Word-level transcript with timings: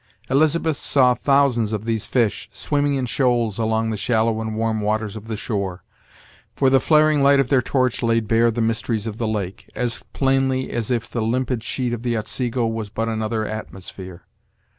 Elizabeth 0.31 0.77
saw 0.77 1.13
thousands 1.13 1.73
of 1.73 1.85
these 1.85 2.07
fish 2.07 2.49
swimming 2.51 2.95
in 2.95 3.05
shoals 3.05 3.59
along 3.59 3.91
the 3.91 3.95
shallow 3.97 4.41
and 4.41 4.55
warm 4.55 4.81
waters 4.81 5.15
of 5.15 5.27
the 5.27 5.37
shore; 5.37 5.83
for 6.55 6.71
the 6.71 6.79
flaring 6.79 7.21
light 7.21 7.39
of 7.39 7.49
their 7.49 7.61
torch 7.61 8.01
laid 8.01 8.27
bare 8.27 8.49
the 8.49 8.61
mysteries 8.61 9.05
of 9.05 9.19
the 9.19 9.27
lake, 9.27 9.69
as 9.75 10.03
plainly 10.11 10.71
as 10.71 10.89
if 10.89 11.07
the 11.07 11.21
limpid 11.21 11.63
sheet 11.63 11.93
of 11.93 12.01
the 12.01 12.17
Otsego 12.17 12.65
was 12.65 12.89
but 12.89 13.07
another 13.09 13.45
atmosphere. 13.45 14.23